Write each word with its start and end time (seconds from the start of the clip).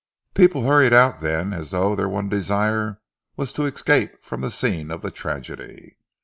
People 0.33 0.63
hurried 0.63 0.93
out 0.95 1.21
then 1.21 1.53
as 1.53 1.69
though 1.69 1.93
their 1.93 2.09
one 2.09 2.27
desire 2.27 2.99
was 3.37 3.53
to 3.53 3.67
escape 3.67 4.23
from 4.23 4.41
the 4.41 4.49
scene 4.49 4.89
of 4.89 5.03
the 5.03 5.11
tragedy. 5.11 5.97